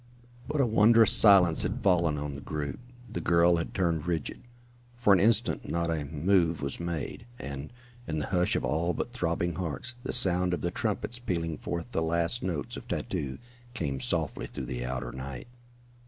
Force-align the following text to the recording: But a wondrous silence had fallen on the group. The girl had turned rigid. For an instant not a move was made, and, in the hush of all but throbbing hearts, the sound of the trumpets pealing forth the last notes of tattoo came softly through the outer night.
But 0.47 0.59
a 0.61 0.65
wondrous 0.65 1.11
silence 1.11 1.61
had 1.61 1.83
fallen 1.83 2.17
on 2.17 2.33
the 2.33 2.41
group. 2.41 2.79
The 3.07 3.21
girl 3.21 3.57
had 3.57 3.75
turned 3.75 4.07
rigid. 4.07 4.41
For 4.97 5.13
an 5.13 5.19
instant 5.19 5.69
not 5.69 5.91
a 5.91 6.05
move 6.05 6.63
was 6.63 6.79
made, 6.79 7.27
and, 7.37 7.71
in 8.07 8.17
the 8.17 8.25
hush 8.25 8.55
of 8.55 8.65
all 8.65 8.93
but 8.95 9.13
throbbing 9.13 9.53
hearts, 9.57 9.93
the 10.01 10.11
sound 10.11 10.55
of 10.55 10.61
the 10.61 10.71
trumpets 10.71 11.19
pealing 11.19 11.59
forth 11.59 11.91
the 11.91 12.01
last 12.01 12.41
notes 12.41 12.75
of 12.77 12.87
tattoo 12.87 13.37
came 13.75 13.99
softly 13.99 14.47
through 14.47 14.65
the 14.65 14.83
outer 14.83 15.11
night. 15.11 15.47